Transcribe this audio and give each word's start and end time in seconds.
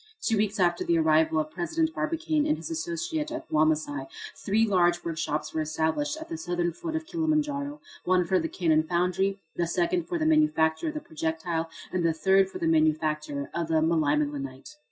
Two 0.19 0.35
weeks 0.35 0.59
after 0.59 0.83
the 0.83 0.97
arrival 0.97 1.39
of 1.39 1.51
President 1.51 1.93
Barbicane 1.93 2.47
and 2.47 2.57
his 2.57 2.71
associate 2.71 3.29
at 3.31 3.47
Wamasai 3.51 4.07
three 4.35 4.65
large 4.65 5.03
workshops 5.05 5.53
were 5.53 5.61
established 5.61 6.17
at 6.19 6.27
the 6.27 6.39
southern 6.39 6.73
foot 6.73 6.95
of 6.95 7.05
Kilimanjaro, 7.05 7.79
one 8.03 8.25
for 8.25 8.39
the 8.39 8.49
cannon 8.49 8.81
foundry, 8.81 9.39
the 9.57 9.67
second 9.67 10.07
for 10.07 10.17
the 10.17 10.25
manufacture 10.25 10.87
of 10.87 10.95
the 10.95 11.01
projectile, 11.01 11.69
and 11.91 12.03
the 12.03 12.13
third 12.13 12.49
for 12.49 12.57
the 12.57 12.65
manufacture 12.65 13.51
of 13.53 13.67
the 13.67 13.75
melimelonite. 13.79 14.73